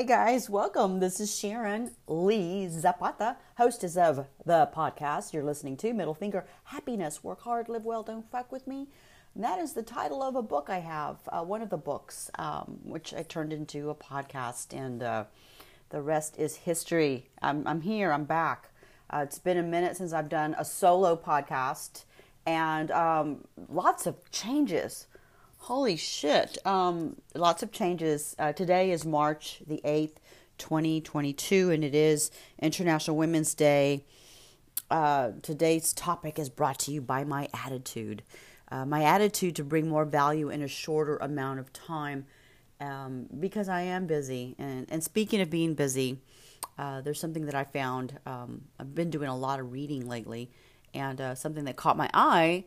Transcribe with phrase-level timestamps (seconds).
[0.00, 0.98] Hey guys, welcome.
[0.98, 7.22] This is Sharon Lee Zapata, hostess of the podcast you're listening to, Middle Finger Happiness.
[7.22, 8.88] Work hard, live well, don't fuck with me.
[9.34, 12.30] And that is the title of a book I have, uh, one of the books,
[12.38, 15.24] um, which I turned into a podcast, and uh,
[15.90, 17.28] the rest is history.
[17.42, 18.70] I'm, I'm here, I'm back.
[19.10, 22.04] Uh, it's been a minute since I've done a solo podcast,
[22.46, 25.08] and um, lots of changes
[25.64, 26.56] Holy shit.
[26.66, 28.34] Um, lots of changes.
[28.38, 30.16] Uh, today is March the 8th,
[30.56, 34.06] 2022, and it is International Women's Day.
[34.90, 38.22] Uh, today's topic is brought to you by my attitude.
[38.72, 42.24] Uh, my attitude to bring more value in a shorter amount of time
[42.80, 44.56] um, because I am busy.
[44.58, 46.22] And, and speaking of being busy,
[46.78, 48.18] uh, there's something that I found.
[48.24, 50.50] Um, I've been doing a lot of reading lately,
[50.94, 52.64] and uh, something that caught my eye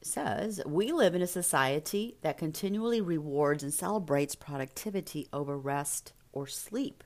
[0.00, 6.46] says we live in a society that continually rewards and celebrates productivity over rest or
[6.46, 7.04] sleep.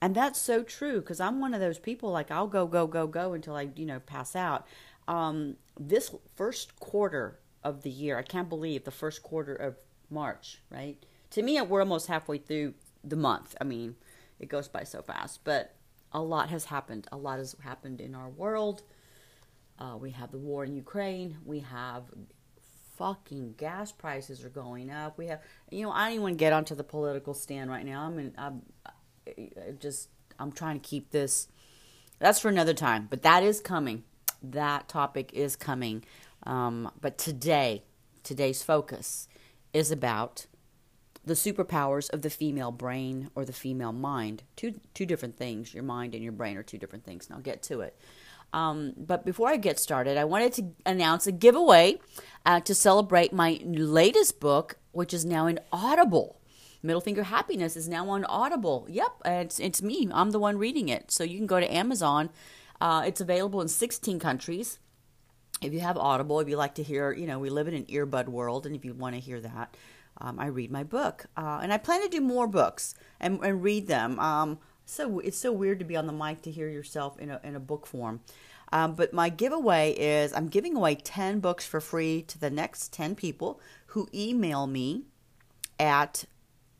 [0.00, 3.06] And that's so true because I'm one of those people like I'll go go go
[3.06, 4.66] go until I you know pass out.
[5.08, 9.76] Um, this first quarter of the year, I can't believe the first quarter of
[10.10, 10.96] March, right?
[11.30, 13.56] To me, we're almost halfway through the month.
[13.60, 13.96] I mean,
[14.38, 15.74] it goes by so fast, but
[16.12, 17.06] a lot has happened.
[17.10, 18.82] A lot has happened in our world
[19.78, 21.38] uh, we have the war in Ukraine.
[21.44, 22.04] We have
[22.96, 25.18] fucking gas prices are going up.
[25.18, 28.02] We have, you know, I don't even get onto the political stand right now.
[28.02, 28.62] I'm, I'm
[29.26, 31.48] I just, I'm trying to keep this.
[32.18, 34.04] That's for another time, but that is coming.
[34.42, 36.04] That topic is coming.
[36.44, 37.82] Um, but today,
[38.22, 39.28] today's focus
[39.72, 40.46] is about
[41.24, 44.42] the superpowers of the female brain or the female mind.
[44.56, 45.72] Two two different things.
[45.72, 47.96] Your mind and your brain are two different things, I'll get to it.
[48.52, 51.98] Um, but before I get started, I wanted to announce a giveaway
[52.44, 56.38] uh, to celebrate my latest book, which is now in Audible.
[56.82, 58.86] Middle Finger Happiness is now on Audible.
[58.90, 60.08] Yep, it's it's me.
[60.12, 61.10] I'm the one reading it.
[61.10, 62.30] So you can go to Amazon.
[62.80, 64.80] Uh, it's available in 16 countries.
[65.60, 67.84] If you have Audible, if you like to hear, you know, we live in an
[67.84, 69.76] earbud world, and if you want to hear that,
[70.20, 73.62] um, I read my book, uh, and I plan to do more books and, and
[73.62, 74.18] read them.
[74.18, 74.58] Um,
[74.92, 77.56] so it's so weird to be on the mic to hear yourself in a in
[77.56, 78.20] a book form.
[78.72, 82.92] Um, but my giveaway is I'm giving away 10 books for free to the next
[82.92, 85.04] 10 people who email me
[85.78, 86.24] at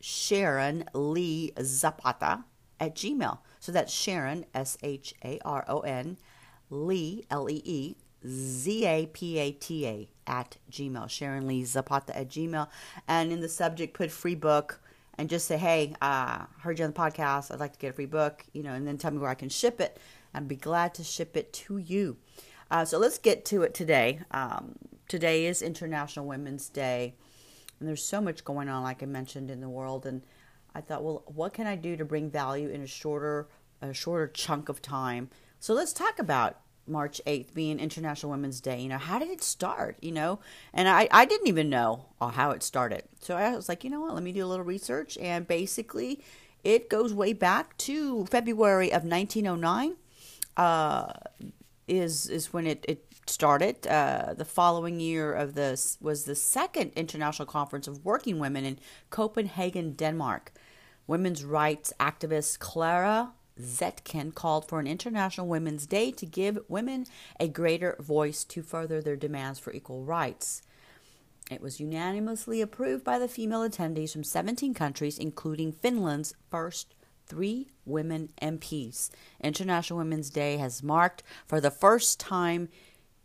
[0.00, 2.44] Sharon Lee Zapata
[2.80, 3.38] at Gmail.
[3.60, 6.16] So that's Sharon, S H A R O N,
[6.70, 7.96] Lee, L E E,
[8.26, 11.08] Z A P A T A at Gmail.
[11.08, 12.68] Sharon Lee Zapata at Gmail.
[13.06, 14.81] And in the subject, put free book
[15.18, 17.52] and just say, hey, uh, heard you on the podcast.
[17.52, 19.34] I'd like to get a free book, you know, and then tell me where I
[19.34, 19.98] can ship it.
[20.34, 22.16] I'd be glad to ship it to you.
[22.70, 24.20] Uh, so let's get to it today.
[24.30, 24.76] Um,
[25.08, 27.14] today is International Women's Day,
[27.78, 30.06] and there's so much going on, like I mentioned, in the world.
[30.06, 30.22] And
[30.74, 33.48] I thought, well, what can I do to bring value in a shorter,
[33.82, 35.28] a shorter chunk of time?
[35.60, 38.80] So let's talk about March 8th being International Women's Day.
[38.80, 39.96] You know, how did it start?
[40.00, 40.40] You know,
[40.72, 43.04] and I, I didn't even know how it started.
[43.20, 45.16] So I was like, you know what, let me do a little research.
[45.18, 46.22] And basically,
[46.64, 49.96] it goes way back to February of 1909.
[50.56, 51.12] Uh,
[51.88, 53.86] is is when it, it started.
[53.86, 58.78] Uh, the following year of this was the second International Conference of Working Women in
[59.10, 60.52] Copenhagen, Denmark.
[61.06, 67.06] Women's rights activist Clara Zetkin called for an International Women's Day to give women
[67.38, 70.62] a greater voice to further their demands for equal rights.
[71.50, 76.94] It was unanimously approved by the female attendees from 17 countries, including Finland's first
[77.26, 79.10] three women MPs.
[79.42, 82.68] International Women's Day has marked for the first time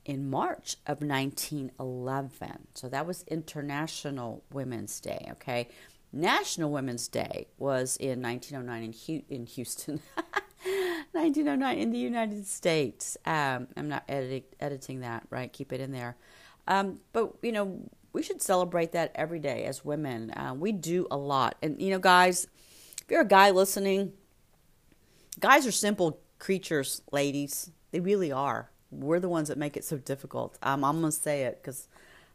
[0.06, 2.68] in March of 1911.
[2.74, 5.68] So that was International Women's Day, okay?
[6.12, 10.02] National Women's Day was in 1909 in, Houston.
[11.12, 13.18] 1909 in the United States.
[13.26, 15.52] Um, I'm not edit- editing that, right?
[15.52, 16.18] Keep it in there.
[16.68, 20.32] Um, but, you know, we should celebrate that every day as women.
[20.32, 21.56] Uh, we do a lot.
[21.62, 22.48] And, you know, guys,
[23.04, 24.14] if you're a guy listening,
[25.40, 27.72] guys are simple creatures, ladies.
[27.92, 28.72] They really are.
[28.92, 30.58] We're the ones that make it so difficult.
[30.62, 31.88] Um, I'm going to say it because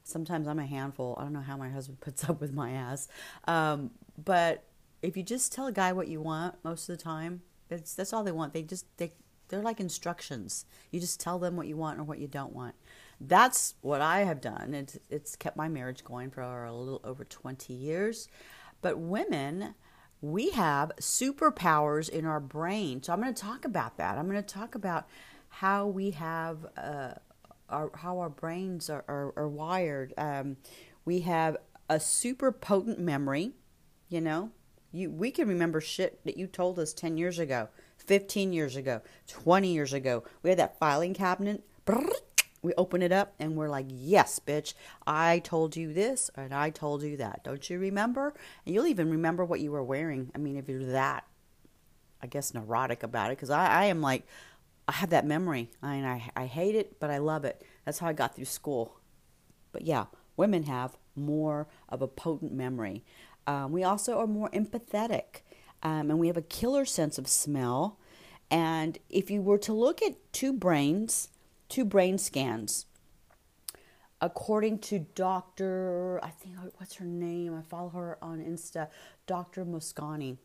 [0.04, 1.16] sometimes I'm a handful.
[1.18, 3.08] I don't know how my husband puts up with my ass.
[3.46, 3.90] Um,
[4.22, 4.64] but
[5.02, 8.12] if you just tell a guy what you want most of the time, it's, that's
[8.12, 8.52] all they want.
[8.52, 9.12] They just they
[9.48, 10.64] they're like instructions.
[10.90, 12.74] You just tell them what you want or what you don't want.
[13.20, 14.74] That's what I have done.
[14.74, 18.28] It's it's kept my marriage going for a little over 20 years.
[18.80, 19.74] But women,
[20.20, 23.02] we have superpowers in our brain.
[23.02, 24.18] So I'm going to talk about that.
[24.18, 25.06] I'm going to talk about
[25.48, 27.14] how we have uh,
[27.72, 30.14] our how our brains are, are, are wired.
[30.16, 30.56] Um,
[31.04, 31.56] we have
[31.88, 33.52] a super potent memory,
[34.08, 34.50] you know,
[34.92, 39.00] You, we can remember shit that you told us 10 years ago, 15 years ago,
[39.26, 40.22] 20 years ago.
[40.42, 41.64] We had that filing cabinet.
[42.62, 44.74] We open it up and we're like, yes, bitch,
[45.06, 47.42] I told you this and I told you that.
[47.42, 48.32] Don't you remember?
[48.64, 50.30] And you'll even remember what you were wearing.
[50.34, 51.24] I mean, if you're that,
[52.22, 54.26] I guess, neurotic about it, because I, I am like,
[54.92, 55.70] I have that memory.
[55.82, 57.64] I mean, I, I hate it, but I love it.
[57.86, 59.00] That's how I got through school.
[59.72, 60.04] But yeah,
[60.36, 63.02] women have more of a potent memory.
[63.46, 65.40] Um, we also are more empathetic,
[65.82, 67.98] um, and we have a killer sense of smell.
[68.50, 71.28] And if you were to look at two brains,
[71.70, 72.84] two brain scans,
[74.20, 76.20] according to Dr.
[76.22, 77.56] I think what's her name?
[77.56, 78.88] I follow her on Insta,
[79.26, 79.64] Dr.
[79.64, 80.36] Mosconi.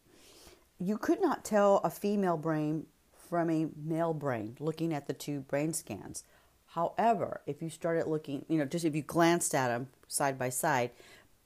[0.80, 2.86] You could not tell a female brain
[3.30, 6.24] from a male brain looking at the two brain scans.
[6.68, 10.50] However, if you started looking, you know, just if you glanced at them side by
[10.50, 10.92] side,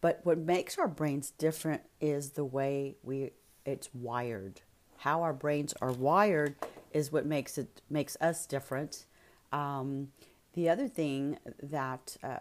[0.01, 3.31] but what makes our brains different is the way we
[3.65, 4.61] it's wired.
[4.97, 6.55] How our brains are wired
[6.91, 9.05] is what makes it makes us different.
[9.51, 10.09] Um,
[10.53, 12.37] the other thing that uh,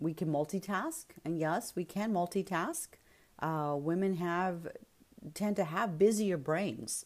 [0.00, 2.88] we can multitask, and yes, we can multitask.
[3.38, 4.68] Uh, women have
[5.34, 7.04] tend to have busier brains.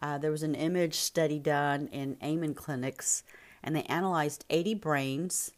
[0.00, 3.22] Uh, there was an image study done in Amen clinics,
[3.62, 5.52] and they analyzed 80 brains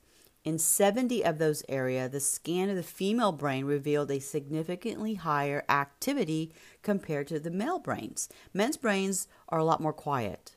[0.48, 5.62] in 70 of those areas, the scan of the female brain revealed a significantly higher
[5.68, 8.30] activity compared to the male brains.
[8.54, 10.56] Men's brains are a lot more quiet.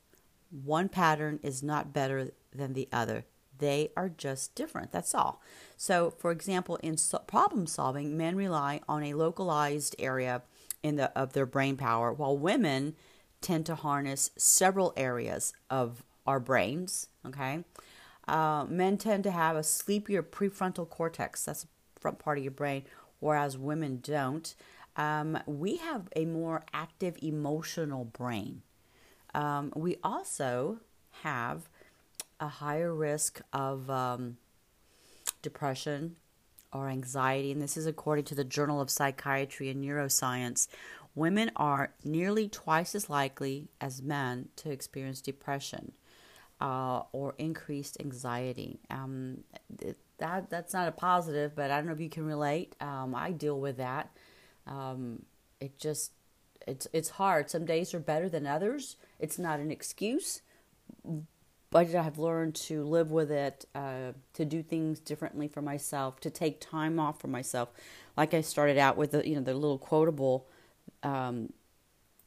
[0.50, 3.25] One pattern is not better than the other.
[3.57, 4.94] They are just different.
[4.94, 5.42] That's all.
[5.75, 10.44] So, for example, in so- problem solving, men rely on a localized area
[10.81, 12.95] in the of their brain power, while women
[13.41, 17.07] tend to harness several areas of our brains.
[17.25, 17.63] Okay,
[18.27, 21.67] uh, men tend to have a sleepier prefrontal cortex, that's the
[21.99, 22.83] front part of your brain,
[23.19, 24.55] whereas women don't.
[24.97, 28.61] Um, we have a more active emotional brain.
[29.33, 30.79] Um, we also
[31.23, 31.69] have
[32.39, 34.38] a higher risk of um,
[35.41, 36.17] depression
[36.73, 40.67] or anxiety, and this is according to the Journal of Psychiatry and Neuroscience.
[41.13, 45.92] Women are nearly twice as likely as men to experience depression
[46.62, 48.80] uh, or increased anxiety.
[48.90, 49.44] Um,
[50.19, 52.75] that that's not a positive, but I don't know if you can relate.
[52.80, 54.12] Um, I deal with that.
[54.68, 55.24] Um,
[55.60, 56.12] it just
[56.68, 57.50] it's it's hard.
[57.50, 58.96] Some days are better than others.
[59.19, 60.42] It's not an excuse,
[61.72, 66.30] but I've learned to live with it, uh, to do things differently for myself, to
[66.30, 67.69] take time off for myself.
[68.16, 70.48] Like I started out with the you know the little quotable
[71.03, 71.53] um,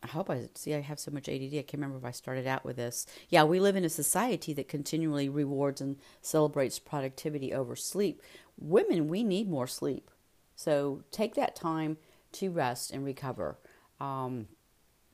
[0.05, 1.55] I hope I see I have so much ADD.
[1.55, 3.07] I can't remember if I started out with this.
[3.31, 8.21] Yeah, we live in a society that continually rewards and celebrates productivity over sleep.
[8.59, 10.11] Women, we need more sleep.
[10.57, 11.97] So take that time
[12.33, 13.59] to rest and recover.
[13.99, 14.49] Um,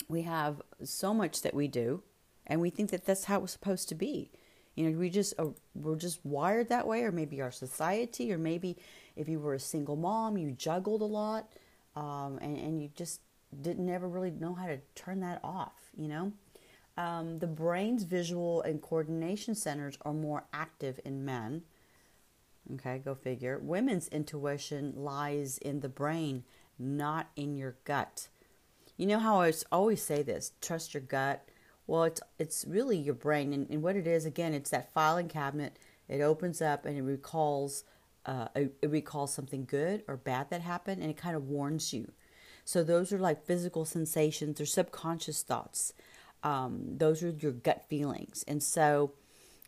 [0.08, 2.02] we have so much that we do,
[2.46, 4.32] and we think that that's how it's supposed to be.
[4.74, 8.38] You know, we just uh, we're just wired that way, or maybe our society, or
[8.38, 8.76] maybe
[9.14, 11.52] if you were a single mom, you juggled a lot,
[11.94, 13.20] um, and and you just
[13.62, 16.32] didn't ever really know how to turn that off, you know?
[16.96, 21.62] Um, the brain's visual and coordination centers are more active in men.
[22.74, 23.58] Okay, go figure.
[23.58, 26.44] Women's intuition lies in the brain,
[26.78, 28.28] not in your gut.
[28.96, 31.48] You know how I always say this trust your gut?
[31.86, 33.52] Well, it's, it's really your brain.
[33.52, 35.78] And, and what it is, again, it's that filing cabinet.
[36.08, 37.84] It opens up and it recalls,
[38.26, 42.12] uh, it recalls something good or bad that happened, and it kind of warns you.
[42.70, 45.92] So those are like physical sensations or subconscious thoughts.
[46.44, 49.14] Um, those are your gut feelings, and so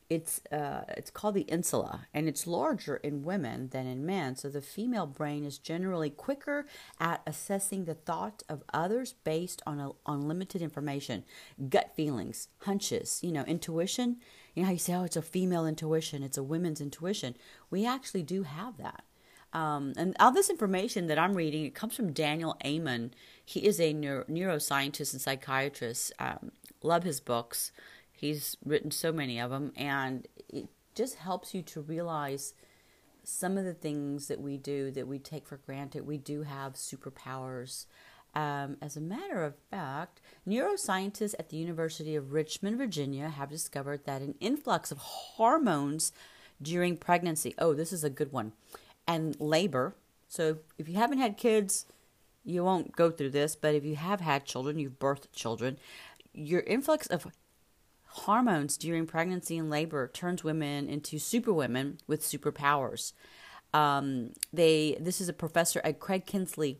[0.08, 4.36] it's uh, it's called the insula, and it's larger in women than in men.
[4.36, 6.64] So the female brain is generally quicker
[7.00, 11.24] at assessing the thought of others based on a, on limited information,
[11.68, 14.18] gut feelings, hunches, you know, intuition.
[14.54, 17.34] You know how you say, oh, it's a female intuition, it's a women's intuition.
[17.68, 19.02] We actually do have that.
[19.52, 23.12] Um, and all this information that I'm reading, it comes from Daniel Amen.
[23.44, 26.12] He is a neuro- neuroscientist and psychiatrist.
[26.18, 27.72] Um, love his books.
[28.12, 32.54] He's written so many of them, and it just helps you to realize
[33.24, 36.06] some of the things that we do that we take for granted.
[36.06, 37.86] We do have superpowers.
[38.34, 44.06] Um, as a matter of fact, neuroscientists at the University of Richmond, Virginia, have discovered
[44.06, 46.12] that an influx of hormones
[46.60, 47.54] during pregnancy.
[47.58, 48.52] Oh, this is a good one
[49.06, 49.94] and labor.
[50.28, 51.86] So if you haven't had kids,
[52.44, 55.78] you won't go through this, but if you have had children, you've birthed children,
[56.32, 57.26] your influx of
[58.06, 63.12] hormones during pregnancy and labor turns women into superwomen with superpowers.
[63.74, 66.78] Um, they this is a professor at Craig Kinsley.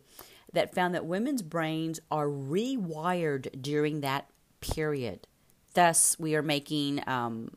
[0.53, 4.29] that found that women's brains are rewired during that
[4.61, 5.27] period.
[5.73, 7.49] Thus, we are making um,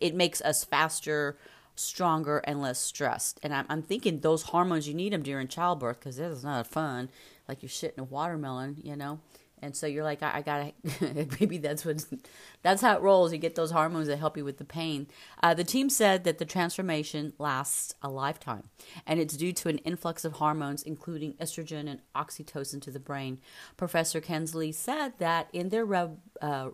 [0.00, 1.38] it makes us faster,
[1.80, 3.40] stronger, and less stressed.
[3.42, 7.10] And I'm, I'm thinking those hormones you need them during childbirth because it's not fun,
[7.48, 9.20] like you're shitting a watermelon, you know.
[9.62, 10.72] And so you're like, I, I gotta,
[11.40, 12.04] maybe that's what,
[12.62, 13.32] that's how it rolls.
[13.32, 15.06] You get those hormones that help you with the pain.
[15.42, 18.70] Uh, the team said that the transformation lasts a lifetime,
[19.06, 23.38] and it's due to an influx of hormones, including estrogen and oxytocin, to the brain.
[23.76, 26.70] Professor Kinsley said that in their rev, uh,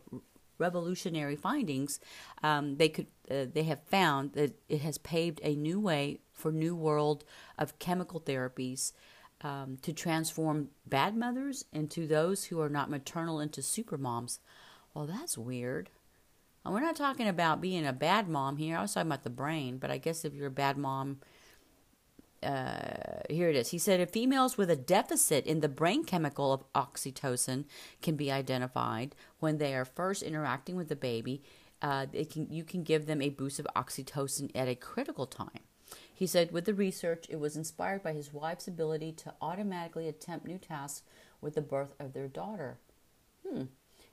[0.58, 2.00] revolutionary findings,
[2.42, 6.52] um, they could, uh, they have found that it has paved a new way for
[6.52, 7.24] new world
[7.58, 8.92] of chemical therapies
[9.42, 14.40] um, to transform bad mothers into those who are not maternal into super moms.
[14.94, 15.90] Well, that's weird.
[16.64, 18.76] And we're not talking about being a bad mom here.
[18.76, 21.20] I was talking about the brain, but I guess if you're a bad mom,
[22.42, 23.70] uh, here it is.
[23.70, 27.64] He said if females with a deficit in the brain chemical of oxytocin
[28.02, 31.42] can be identified when they are first interacting with the baby,
[31.82, 35.60] uh, can, you can give them a boost of oxytocin at a critical time.
[36.12, 40.46] He said with the research, it was inspired by his wife's ability to automatically attempt
[40.46, 41.02] new tasks
[41.40, 42.78] with the birth of their daughter.
[43.46, 43.64] Hmm.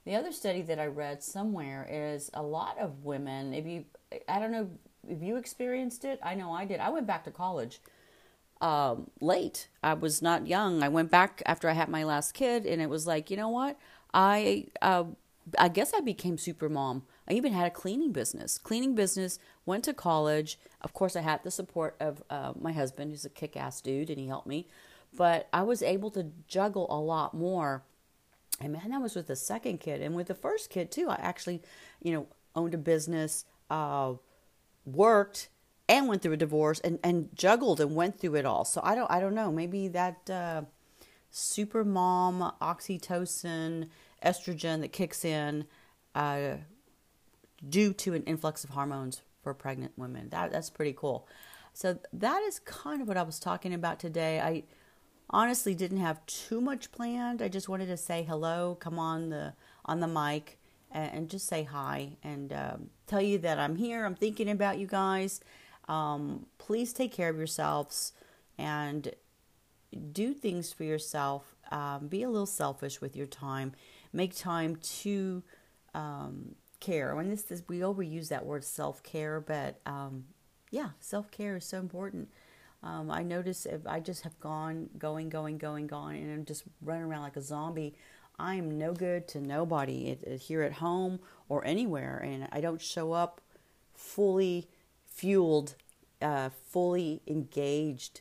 [0.06, 3.86] The other study that I read somewhere is a lot of women, if you,
[4.28, 4.70] I don't know
[5.08, 6.80] if you experienced it, I know I did.
[6.80, 7.80] I went back to college
[8.62, 9.68] um, late.
[9.82, 10.84] I was not young.
[10.84, 13.50] I went back after I had my last kid, and it was like, you know
[13.50, 13.78] what?
[14.14, 15.06] I, uh,
[15.58, 17.04] I guess I became super mom.
[17.28, 18.58] I even had a cleaning business.
[18.58, 20.60] Cleaning business, went to college.
[20.82, 24.10] Of course, I had the support of uh, my husband, who's a kick ass dude,
[24.10, 24.68] and he helped me.
[25.16, 27.84] But I was able to juggle a lot more.
[28.60, 30.02] And man, that was with the second kid.
[30.02, 31.62] And with the first kid, too, I actually,
[32.02, 34.14] you know, owned a business, uh,
[34.86, 35.50] worked,
[35.90, 38.66] and went through a divorce and, and juggled and went through it all.
[38.66, 39.52] So I don't I don't know.
[39.52, 40.64] Maybe that uh,
[41.30, 43.90] super mom oxytocin
[44.24, 45.66] estrogen that kicks in
[46.16, 46.58] uh,
[47.68, 50.30] due to an influx of hormones for pregnant women.
[50.30, 51.28] That that's pretty cool.
[51.74, 54.40] So that is kind of what I was talking about today.
[54.40, 54.64] I
[55.30, 57.42] honestly didn't have too much planned.
[57.42, 59.54] I just wanted to say hello, come on the
[59.86, 60.60] on the mic,
[60.92, 64.06] and, and just say hi and um, tell you that I'm here.
[64.06, 65.42] I'm thinking about you guys.
[65.88, 68.14] Um, please take care of yourselves
[68.58, 69.14] and
[70.12, 71.56] do things for yourself.
[71.72, 73.74] Um, be a little selfish with your time.
[74.14, 75.44] Make time to
[75.94, 77.16] um, care.
[77.16, 80.26] When this is, we overuse that word self care, but um,
[80.70, 82.30] yeah, self care is so important.
[82.84, 86.64] Um, I notice if I just have gone, going, going, going, gone, and I'm just
[86.82, 87.96] running around like a zombie,
[88.38, 92.60] I am no good to nobody it, it, here at home or anywhere, and I
[92.60, 93.40] don't show up
[93.96, 94.68] fully
[95.06, 95.76] fueled,
[96.22, 98.20] uh, fully engaged,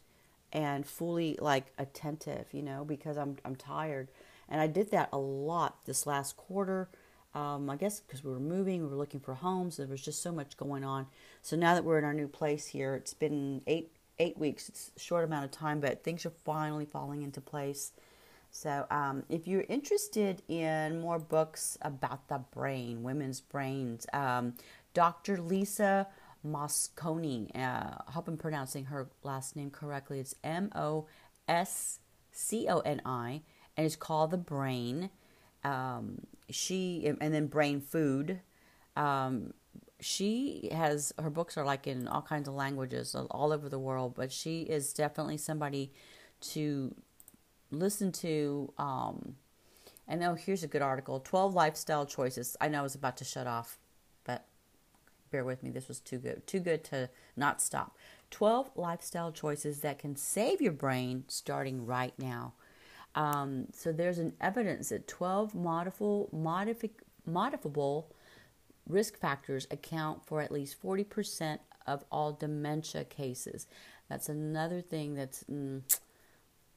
[0.53, 4.09] and fully like attentive, you know, because I'm I'm tired,
[4.49, 6.89] and I did that a lot this last quarter.
[7.35, 9.79] Um, I guess because we were moving, we were looking for homes.
[9.79, 11.07] There was just so much going on.
[11.41, 14.69] So now that we're in our new place here, it's been eight eight weeks.
[14.69, 17.93] It's a short amount of time, but things are finally falling into place.
[18.51, 24.55] So um, if you're interested in more books about the brain, women's brains, um,
[24.93, 25.39] Dr.
[25.39, 26.07] Lisa
[26.47, 30.21] Mosconi, uh, I hope I'm pronouncing her last name correctly.
[30.21, 31.07] It's M O
[31.49, 33.41] S C O N I,
[33.77, 35.09] and it's called The Brain.
[35.65, 38.41] Um, she and then Brain Food.
[38.97, 39.55] Um,
[40.01, 44.15] she has her books are like in all kinds of languages all over the world,
[44.15, 45.93] but she is definitely somebody
[46.41, 46.95] to
[47.71, 48.73] listen to.
[48.79, 49.37] Um,
[50.09, 52.57] and oh, here's a good article: Twelve lifestyle choices.
[52.61, 53.79] I know I was about to shut off,
[54.25, 54.47] but
[55.31, 55.71] bear with me.
[55.71, 57.97] This was too good, too good to not stop.
[58.31, 62.55] Twelve lifestyle choices that can save your brain starting right now.
[63.15, 66.91] Um, so there's an evidence that 12 modifiable, modifi-
[67.27, 68.11] modifiable
[68.89, 73.67] risk factors account for at least 40% of all dementia cases.
[74.09, 75.83] That's another thing that's mm,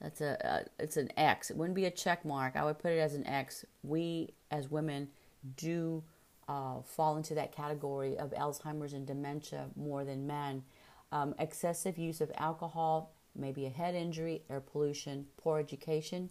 [0.02, 1.50] that's a uh, it's an X.
[1.50, 2.56] It wouldn't be a check mark.
[2.56, 3.66] I would put it as an X.
[3.84, 5.10] We as women
[5.58, 6.04] do
[6.48, 10.64] uh, fall into that category of Alzheimer's and dementia more than men.
[11.12, 16.30] Um, excessive use of alcohol, maybe a head injury, air pollution, poor education.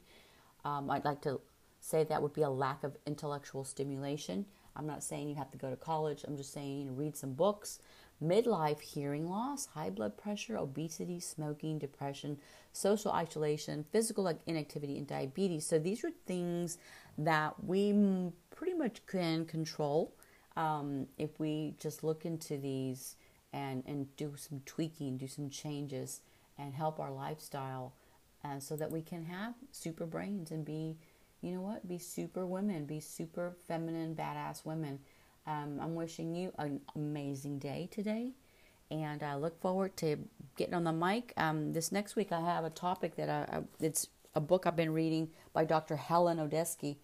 [0.65, 1.41] Um, I'd like to
[1.81, 4.47] say that would be a lack of intellectual stimulation.
[4.77, 6.25] I'm not saying you have to go to college.
[6.27, 7.79] I'm just saying read some books.
[8.23, 12.39] Midlife hearing loss, high blood pressure, obesity, smoking, depression,
[12.73, 15.67] social isolation, physical inactivity, and diabetes.
[15.67, 16.79] So these are things
[17.19, 17.93] that we
[18.51, 20.15] pretty much can control
[20.57, 23.17] um, if we just look into these
[23.53, 26.21] and, and do some tweaking, do some changes
[26.59, 27.95] and help our lifestyle
[28.45, 30.97] uh, so that we can have super brains and be,
[31.41, 34.99] you know what, be super women, be super feminine, badass women.
[35.47, 38.33] Um, I'm wishing you an amazing day today,
[38.91, 40.17] and I look forward to
[40.57, 41.33] getting on the mic.
[41.37, 44.77] Um, this next week, I have a topic that I, I, it's a book I've
[44.77, 45.97] been reading by Dr.
[45.97, 46.97] Helen Odessky.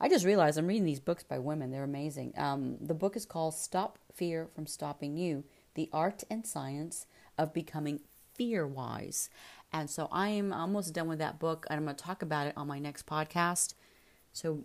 [0.00, 1.70] I just realized I'm reading these books by women.
[1.70, 2.34] They're amazing.
[2.36, 5.44] Um, the book is called Stop Fear from Stopping You
[5.74, 7.06] The Art and Science
[7.38, 8.00] of Becoming
[8.34, 9.30] Fear Wise.
[9.72, 12.46] And so I am almost done with that book, and I'm going to talk about
[12.46, 13.74] it on my next podcast.
[14.32, 14.64] So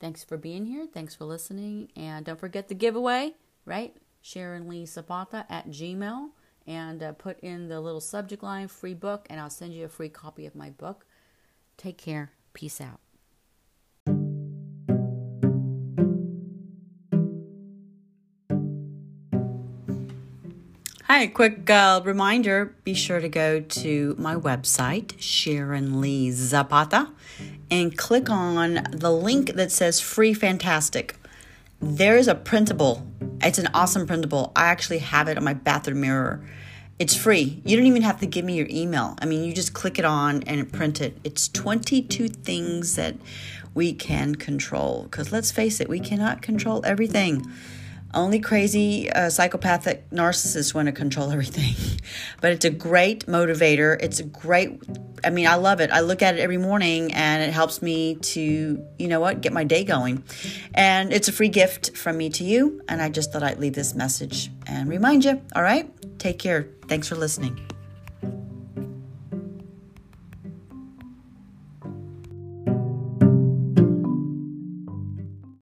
[0.00, 0.86] thanks for being here.
[0.86, 1.88] Thanks for listening.
[1.96, 3.34] And don't forget the giveaway,
[3.64, 3.96] right?
[4.20, 6.30] Sharon Lee Zapata at Gmail.
[6.66, 9.88] And uh, put in the little subject line free book, and I'll send you a
[9.88, 11.04] free copy of my book.
[11.76, 12.32] Take care.
[12.54, 13.03] Peace out.
[21.06, 27.10] Hi, quick uh, reminder be sure to go to my website, Sharon Lee Zapata,
[27.70, 31.14] and click on the link that says Free Fantastic.
[31.78, 33.06] There's a printable,
[33.42, 34.50] it's an awesome printable.
[34.56, 36.42] I actually have it on my bathroom mirror.
[36.98, 37.60] It's free.
[37.66, 39.18] You don't even have to give me your email.
[39.20, 41.18] I mean, you just click it on and print it.
[41.22, 43.16] It's 22 things that
[43.74, 45.02] we can control.
[45.02, 47.46] Because let's face it, we cannot control everything.
[48.14, 51.74] Only crazy uh, psychopathic narcissists want to control everything.
[52.40, 54.00] but it's a great motivator.
[54.00, 54.80] It's a great,
[55.24, 55.90] I mean, I love it.
[55.90, 59.52] I look at it every morning and it helps me to, you know what, get
[59.52, 60.22] my day going.
[60.74, 62.80] And it's a free gift from me to you.
[62.88, 65.42] And I just thought I'd leave this message and remind you.
[65.56, 65.90] All right?
[66.18, 66.68] Take care.
[66.88, 67.73] Thanks for listening.